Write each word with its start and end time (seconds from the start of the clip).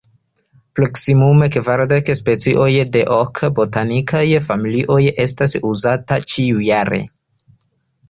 Proksimume 0.77 1.49
kvardek 1.55 2.09
specioj 2.21 2.71
de 2.97 3.05
ok 3.19 3.43
botanikaj 3.61 4.25
familioj 4.49 5.01
estas 5.29 5.59
uzataj 5.75 6.23
ĉiujare. 6.35 7.05